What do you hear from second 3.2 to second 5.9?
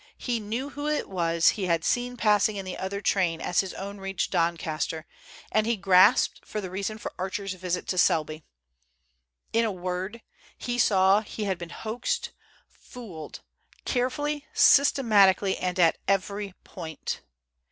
as his own reached Doncaster, and he